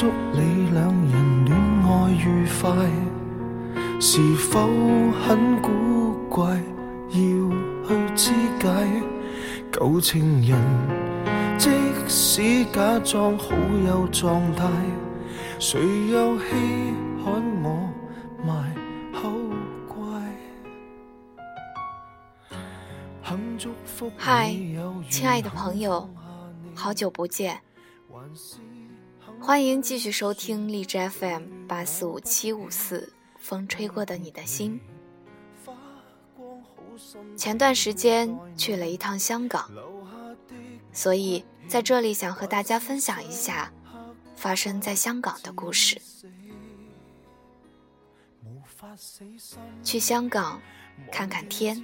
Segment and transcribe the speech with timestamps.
[0.00, 1.54] 祝你两人恋
[1.84, 2.72] 爱愉快，
[4.00, 4.66] 是否
[5.12, 6.56] 很古怪？
[7.10, 7.18] 要
[7.86, 8.66] 去肢解
[9.70, 10.58] 旧情人，
[11.58, 11.68] 即
[12.08, 13.54] 使假装好
[13.86, 14.70] 有状态，
[15.58, 16.46] 谁又稀
[17.22, 17.86] 罕我
[18.42, 18.74] 卖
[19.12, 19.30] 口
[19.86, 20.06] 乖？
[23.22, 24.56] 幸祝福嗨
[25.10, 26.08] 亲爱的朋友，
[26.74, 27.60] 好久不见，
[29.42, 34.78] 欢迎继续收听荔枝 FM 八四五七五四，风吹过的你的心。
[37.36, 39.70] 前段时间去了一趟香港，
[40.92, 43.72] 所以在这里想和大家分享一下
[44.36, 46.00] 发生在香港的故事。
[49.82, 50.60] 去香港
[51.10, 51.76] 看看天，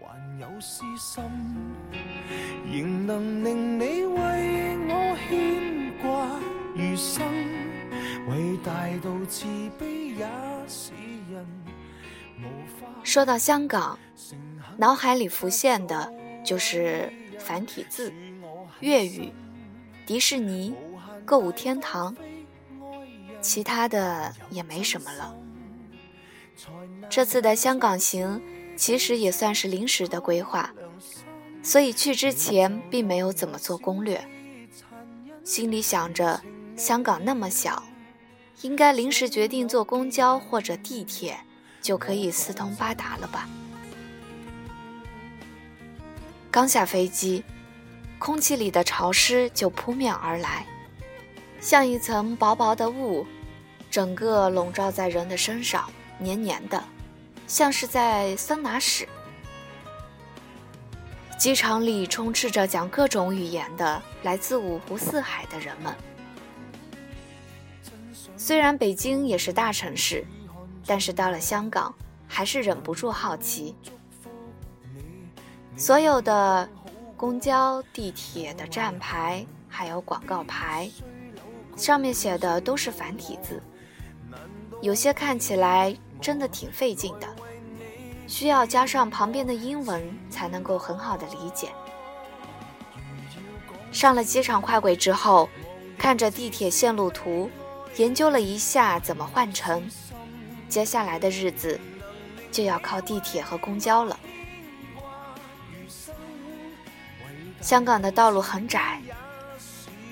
[0.00, 1.22] 还有私心，
[2.72, 4.55] 仍能令你为
[13.04, 13.98] 说到香港，
[14.76, 16.12] 脑海里浮现的
[16.44, 18.12] 就是繁体字、
[18.80, 19.32] 粤语、
[20.06, 20.74] 迪士尼、
[21.24, 22.16] 购物天堂，
[23.40, 25.34] 其他的也没什么了。
[27.08, 28.42] 这次的香港行
[28.76, 30.72] 其实也算是临时的规划，
[31.62, 34.26] 所以去之前并没有怎么做攻略，
[35.44, 36.40] 心里想着
[36.76, 37.82] 香港那么小，
[38.62, 41.38] 应该临时决定坐公交或者地铁。
[41.82, 43.48] 就可以四通八达了吧？
[46.50, 47.44] 刚下飞机，
[48.18, 50.66] 空气里的潮湿就扑面而来，
[51.60, 53.24] 像一层薄薄的雾，
[53.88, 55.88] 整个笼罩在人的身上，
[56.18, 56.82] 黏黏的，
[57.46, 59.08] 像是在桑拿室。
[61.38, 65.94] 机场里充斥着讲各种语言的来自五湖四海的人们。
[68.46, 70.24] 虽然北京也是大城市。
[70.88, 71.92] 但是到了香港，
[72.28, 73.74] 还是忍不住好奇。
[75.76, 76.68] 所有的
[77.16, 80.88] 公交、地铁的站牌，还有广告牌，
[81.74, 83.60] 上面写的都是繁体字，
[84.80, 87.26] 有些看起来真的挺费劲的，
[88.28, 91.70] 需要加上旁边的英文才能够很好的理解。
[93.90, 95.48] 上了机场快轨之后，
[95.98, 97.50] 看着地铁线路图，
[97.96, 99.88] 研究了一下怎么换乘。
[100.68, 101.80] 接下来的日子
[102.50, 104.18] 就要靠地铁和公交了。
[107.60, 109.00] 香港的道路很窄，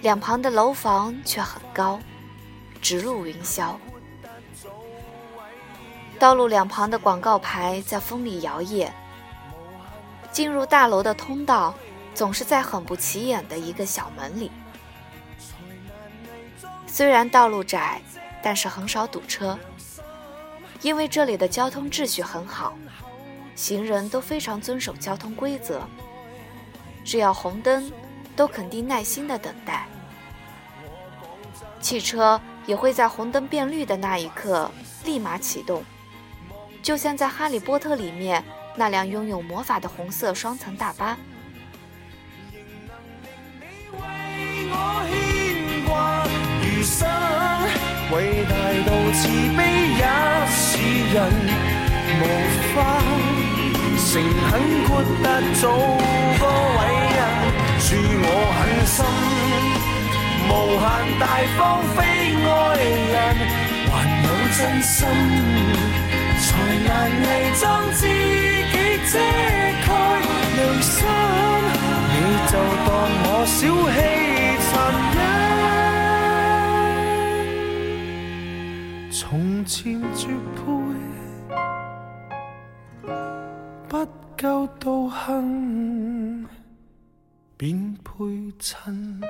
[0.02, 2.00] 两旁的楼房却很高，
[2.80, 3.74] 直入云霄。
[6.18, 8.88] 道路两旁的广告牌在风里摇曳。
[10.32, 11.72] 进入大楼的通道
[12.12, 14.50] 总是在很不起眼的一个小门里。
[16.94, 18.00] 虽然道路窄，
[18.40, 19.58] 但是很少堵车。
[20.80, 22.78] 因为这里的交通秩序很好，
[23.56, 25.82] 行人都非常遵守交通规则。
[27.04, 27.90] 只要红灯，
[28.36, 29.88] 都肯定耐心的等待。
[31.80, 34.70] 汽车也会在红灯变绿的那一刻
[35.04, 35.82] 立马启动，
[36.80, 38.44] 就像在《哈利波特》里面
[38.76, 41.18] 那辆拥有魔法的红色双层大巴。
[48.10, 48.52] 伟大
[48.84, 49.22] 到慈
[49.56, 49.58] 悲
[49.96, 50.04] 也
[50.50, 50.62] 是
[51.14, 51.16] 人，
[52.20, 52.22] 无
[52.74, 52.76] 法
[53.96, 54.12] 诚
[54.50, 54.52] 恳
[54.86, 54.88] 豁
[55.22, 55.62] 达做
[56.38, 56.42] 个
[56.76, 56.80] 伟
[57.16, 57.18] 人。
[57.80, 57.86] 恕
[58.20, 58.28] 我
[58.58, 58.96] 狠心，
[60.46, 60.84] 无限
[61.18, 61.22] 大
[61.56, 61.58] 方
[61.96, 61.98] 非
[62.44, 62.46] 爱
[63.14, 63.16] 人，
[63.90, 63.92] 还
[64.24, 64.94] 有真心，
[66.38, 66.44] 才
[66.84, 66.88] 难
[67.22, 67.24] 伪
[67.58, 68.74] 装自己
[69.10, 69.12] 遮
[69.86, 69.88] 盖
[70.56, 70.92] 良心。
[72.12, 72.14] 你
[72.46, 72.52] 就
[72.84, 72.88] 当
[73.24, 73.56] 我小
[73.90, 73.96] 气
[74.70, 74.72] 残
[75.16, 75.43] 忍。
[79.16, 80.26] 从前绝
[80.56, 80.66] 配，
[83.88, 84.04] 不
[84.36, 86.44] 够道行，
[87.56, 89.20] 便配衬。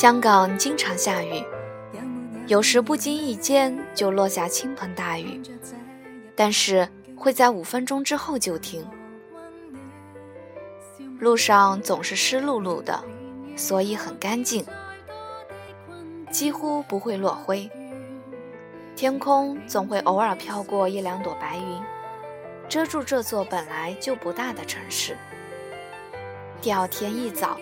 [0.00, 1.44] 香港经常下雨，
[2.46, 5.42] 有时不经意间就落下倾盆大雨，
[6.34, 8.82] 但是会在五分钟之后就停。
[11.18, 13.04] 路上总是湿漉漉的，
[13.54, 14.64] 所以很干净，
[16.30, 17.70] 几乎不会落灰。
[18.96, 21.82] 天空总会偶尔飘过一两朵白云，
[22.70, 25.14] 遮住这座本来就不大的城市。
[26.62, 27.60] 第二天一早，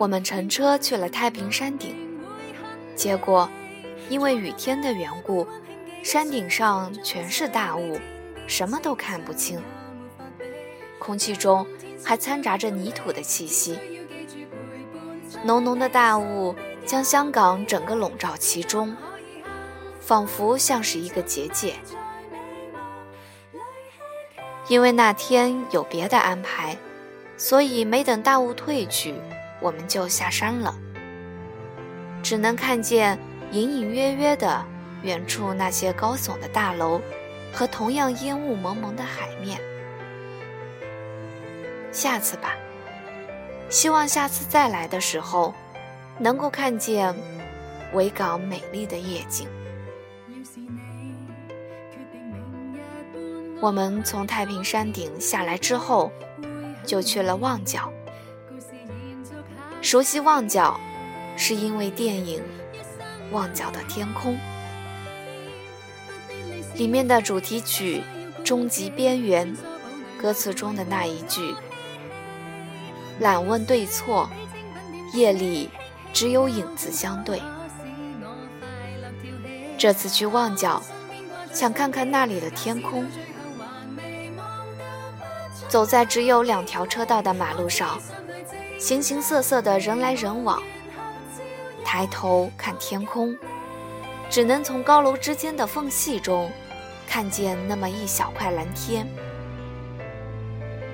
[0.00, 1.94] 我们乘车去了太平山顶，
[2.96, 3.46] 结果
[4.08, 5.46] 因为雨天的缘故，
[6.02, 8.00] 山顶上全是大雾，
[8.46, 9.60] 什么都看不清，
[10.98, 11.66] 空气中
[12.02, 13.78] 还掺杂着泥土的气息，
[15.44, 16.56] 浓浓的大雾
[16.86, 18.96] 将香港整个笼罩其中。
[20.00, 21.74] 仿佛像是一个结界，
[24.66, 26.78] 因为那天有别的安排，
[27.36, 29.14] 所以没等大雾退去，
[29.60, 30.74] 我们就下山了。
[32.22, 33.18] 只能看见
[33.52, 34.64] 隐隐约约的
[35.02, 37.00] 远处那些高耸的大楼
[37.52, 39.58] 和同样烟雾蒙蒙的海面。
[41.92, 42.54] 下次吧，
[43.68, 45.54] 希望下次再来的时候，
[46.18, 47.14] 能够看见
[47.92, 49.48] 维港美丽的夜景。
[53.60, 56.12] 我们从太平山顶下来之后，
[56.86, 57.92] 就去了旺角。
[59.82, 60.78] 熟悉旺角，
[61.36, 62.42] 是因为电影
[63.34, 64.34] 《旺角的天空》
[66.74, 68.02] 里面的主题曲
[68.42, 69.56] 《终极边缘》，
[70.20, 71.54] 歌词中的那一句
[73.20, 74.28] “懒问对错，
[75.14, 75.70] 夜里
[76.12, 77.40] 只有影子相对”。
[79.78, 80.82] 这次去旺角，
[81.54, 83.06] 想看看那里的天空。
[85.70, 87.98] 走在只有两条车道的马路上，
[88.80, 90.60] 形形色色的人来人往。
[91.84, 93.36] 抬头看天空，
[94.30, 96.50] 只能从高楼之间的缝隙中
[97.06, 99.06] 看见那么一小块蓝天。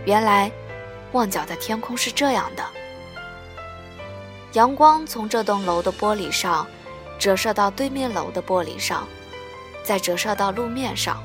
[0.05, 0.51] 原来，
[1.13, 2.65] 旺角的天空是这样的：
[4.55, 6.67] 阳光从这栋楼的玻璃上
[7.21, 9.07] 折射到对面楼的玻璃上，
[9.85, 11.23] 再折射到路面上。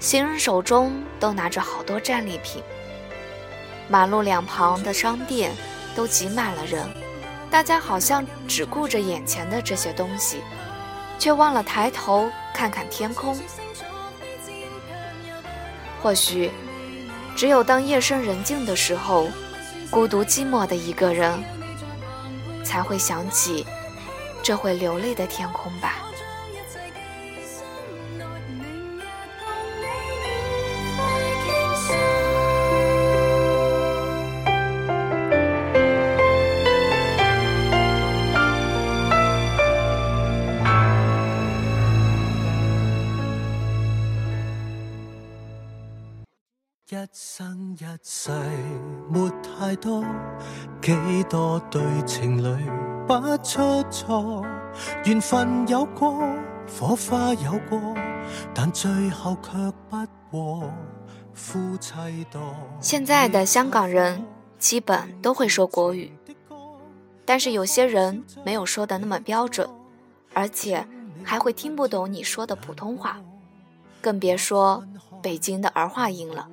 [0.00, 2.62] 行人手中都拿着好多战利品，
[3.88, 5.52] 马路两旁的商店
[5.94, 6.84] 都挤满了人，
[7.50, 10.40] 大家好像只顾着眼前的这些东西，
[11.18, 13.38] 却忘了抬头看看天空。
[16.02, 16.50] 或许，
[17.36, 19.28] 只有当夜深人静的时候，
[19.88, 21.42] 孤独寂寞的一个人，
[22.64, 23.64] 才会想起
[24.42, 26.05] 这会流泪的天空吧。
[46.88, 48.30] 一生一世
[49.10, 50.04] 没太多，
[50.80, 52.64] 几多对情侣
[53.08, 54.40] 不出错，
[55.04, 56.16] 缘分有过，
[56.78, 57.80] 火花有过，
[58.54, 59.50] 但最后却
[59.90, 59.96] 不
[60.30, 60.70] 和。
[61.34, 61.92] 夫妻
[62.30, 62.40] 多。
[62.80, 64.24] 现在的香港人
[64.60, 66.16] 基本都会说国语，
[67.24, 69.68] 但是有些人没有说的那么标准，
[70.32, 70.86] 而且
[71.24, 73.18] 还会听不懂你说的普通话，
[74.00, 74.84] 更别说
[75.20, 76.48] 北京的儿化音了。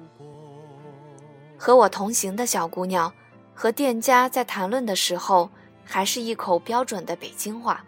[1.63, 3.13] 和我同行的小姑娘
[3.53, 5.49] 和店家在谈论的时候，
[5.85, 7.85] 还是一口标准的北京话，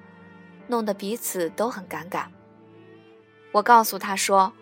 [0.67, 2.27] 弄得彼此都很尴尬。
[3.51, 4.53] 我告诉她说：“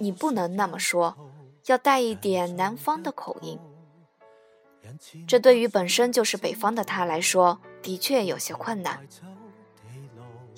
[0.00, 1.14] 你不能那么说，
[1.66, 3.60] 要带一点南方的口音。”
[5.28, 9.06] 这对于本身就是北方的她来说，的确有些困难。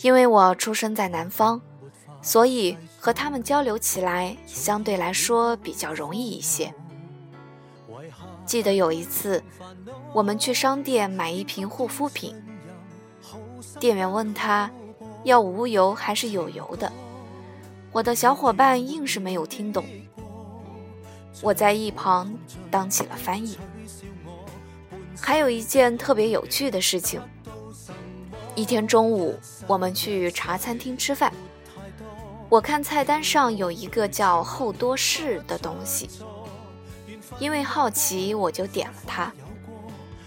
[0.03, 1.61] 因为我出生在南方，
[2.23, 6.73] 所以和他们交流起来相对来说比较容易一些。
[8.47, 9.43] 记得有一次，
[10.13, 12.35] 我们去商店买一瓶护肤品，
[13.81, 14.71] 店员问他
[15.23, 16.93] 要无油还是有油的，
[17.93, 19.85] 我的小伙伴硬是没有听懂，
[21.41, 22.33] 我在一旁
[22.71, 23.59] 当起了翻译。
[25.21, 27.21] 还有一件特别有趣的事情，
[28.55, 31.33] 一天中午我们去茶餐厅吃饭，
[32.51, 36.11] 我看菜单上有一个叫厚多士的东西。
[37.39, 39.33] 因为好奇，我就点了它。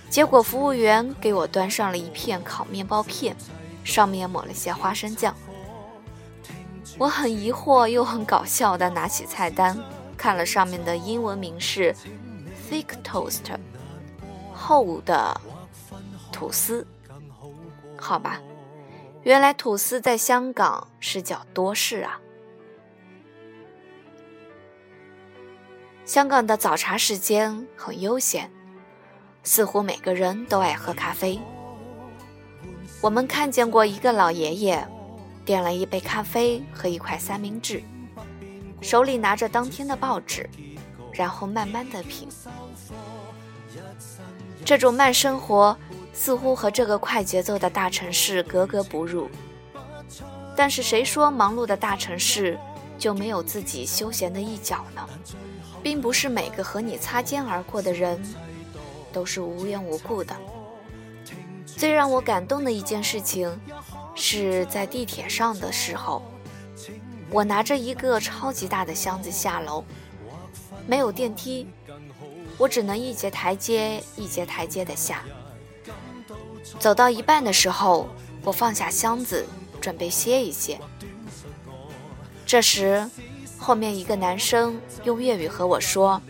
[0.10, 3.36] 结果服务员给我端上了一片烤面包片，
[3.84, 5.36] 上面抹了些花生酱。
[6.98, 9.78] 我很疑惑又很搞笑地拿起菜单，
[10.18, 11.96] 看了上面的英文名是
[12.70, 13.44] “thick toast”，
[14.54, 15.40] 厚的
[16.32, 16.88] 吐司。
[17.98, 18.40] 好吧，
[19.24, 22.20] 原来吐司在香港是叫多士啊。
[26.08, 28.50] 香港的早茶时间很悠闲，
[29.44, 31.38] 似乎每个人都爱喝咖啡。
[33.02, 34.88] 我们看见过一个老爷爷，
[35.44, 37.84] 点了一杯咖啡和一块三明治，
[38.80, 40.50] 手里拿着当天的报纸，
[41.12, 42.30] 然后慢慢的品。
[44.64, 45.78] 这种慢生活
[46.14, 49.30] 似乎和这个快节奏的大城市格格不入。
[50.56, 52.58] 但是谁说忙碌的大城市
[52.98, 55.06] 就没有自己休闲的一角呢？
[55.84, 58.22] 并不是每个和你擦肩而过的人
[59.14, 60.36] 都是无缘无故的。
[61.66, 63.60] 最让我感动的一件事情，
[64.16, 66.24] 是在地铁上的时候，
[67.30, 69.84] 我拿着一个超级大的箱子下楼，
[70.88, 71.68] 没有电梯，
[72.58, 75.24] 我只能一节台阶一节台阶的下。
[76.80, 78.10] 走到一半的时候，
[78.44, 79.46] 我放下箱子，
[79.80, 80.80] 准备歇一歇。
[82.46, 83.10] 这时。
[83.68, 86.22] 后面一个男生用粤语和我说：“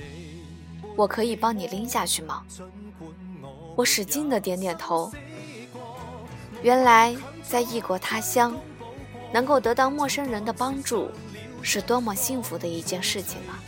[0.98, 2.41] 我可以帮你拎下去吗？”
[3.77, 5.12] 我使劲的点点头。
[6.63, 8.58] 原来在异国他乡，
[9.32, 11.12] 能够得到陌生人的帮助，
[11.62, 13.62] 是多么幸福的一件事情啊！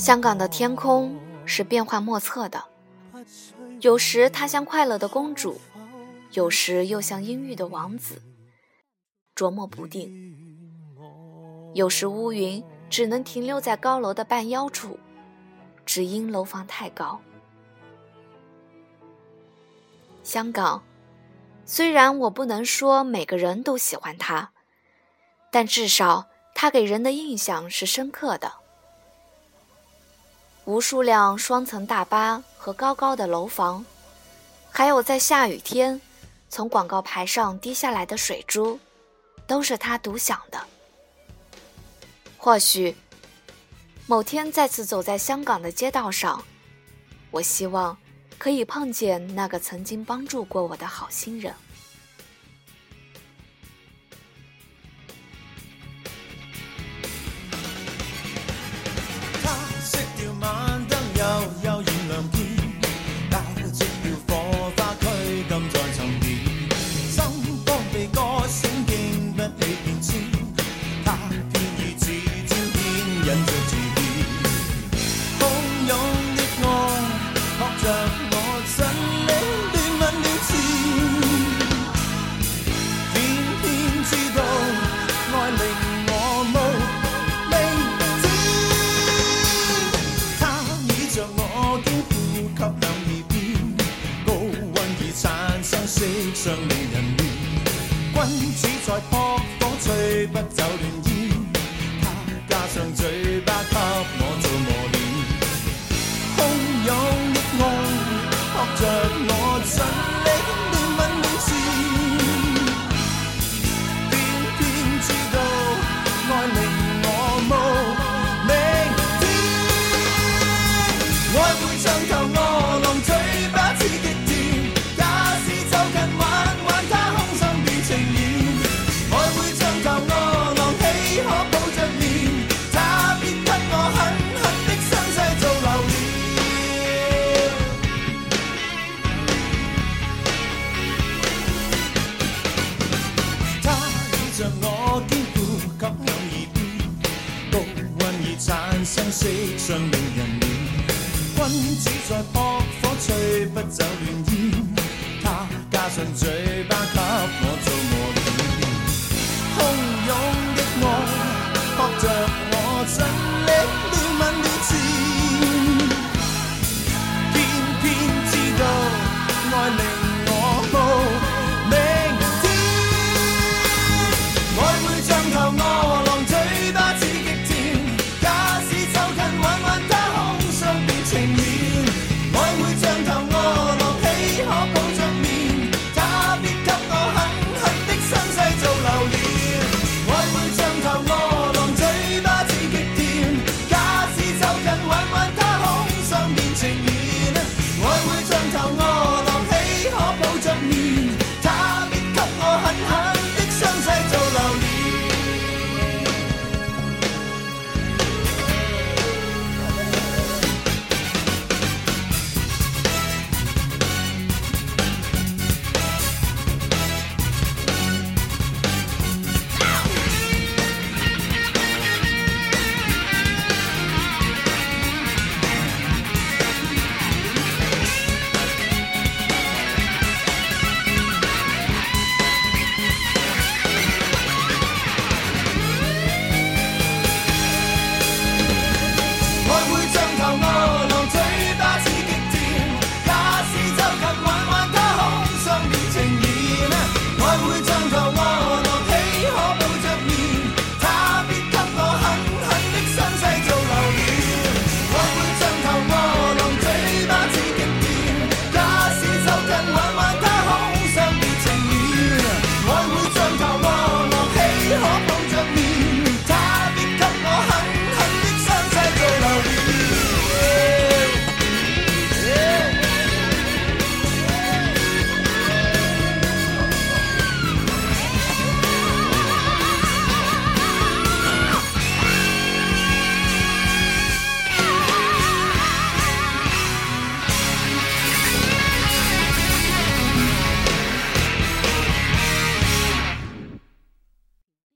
[0.00, 1.14] 香港的天空
[1.44, 2.64] 是变幻莫测的，
[3.82, 5.60] 有时它像快乐的公主，
[6.32, 8.22] 有时又像阴郁的王子，
[9.34, 10.10] 捉摸不定。
[11.74, 14.98] 有时乌云只能停留在高楼的半腰处，
[15.84, 17.20] 只因楼房太高。
[20.22, 20.82] 香港，
[21.66, 24.50] 虽然我不能说每个人都喜欢它，
[25.50, 28.59] 但至少它给人的印象是深刻的。
[30.70, 33.84] 无数辆双层大巴和高高的楼房，
[34.70, 36.00] 还有在下雨天
[36.48, 38.78] 从广告牌上滴下来的水珠，
[39.48, 40.60] 都是他独享的。
[42.38, 42.96] 或许
[44.06, 46.40] 某天再次走在香港的街道上，
[47.32, 47.98] 我希望
[48.38, 51.52] 可以碰见那个曾经帮助过我的好心人。